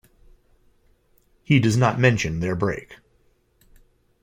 [1.43, 2.95] He does not mention their break.